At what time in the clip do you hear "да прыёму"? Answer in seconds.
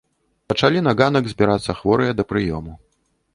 2.21-2.73